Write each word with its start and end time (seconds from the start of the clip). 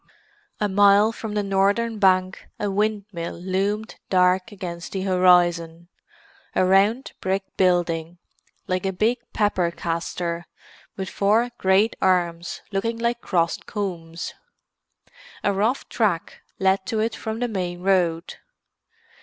A 0.59 0.67
mile 0.67 1.11
from 1.11 1.35
the 1.35 1.43
northern 1.43 1.99
bank 1.99 2.47
a 2.59 2.71
windmill 2.71 3.35
loomed 3.39 3.97
dark 4.09 4.51
against 4.51 4.93
the 4.93 5.03
horizon; 5.03 5.89
a 6.55 6.65
round 6.65 7.11
brick 7.21 7.43
building, 7.55 8.17
like 8.65 8.83
a 8.83 8.91
big 8.93 9.19
pepper 9.31 9.69
castor, 9.69 10.47
with 10.97 11.07
four 11.07 11.51
great 11.59 11.95
arms 12.01 12.63
looking 12.71 12.97
like 12.97 13.21
crossed 13.21 13.67
combs. 13.67 14.33
A 15.43 15.53
rough 15.53 15.87
track 15.87 16.41
led 16.57 16.83
to 16.87 16.99
it 16.99 17.15
from 17.15 17.37
the 17.37 17.47
main 17.47 17.81
road. 17.83 18.37